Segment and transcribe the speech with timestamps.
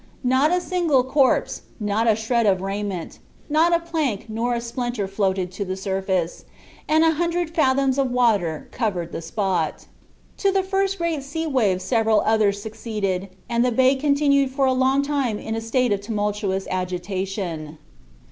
[0.23, 3.19] Not a single corpse, not a shred of raiment,
[3.49, 6.43] not a plank nor a splinter floated to the surface,
[6.89, 9.85] and a hundred fathoms of water covered the spot.
[10.37, 14.73] To the first great sea wave several others succeeded, and the bay continued for a
[14.73, 17.77] long time in a state of tumultuous agitation.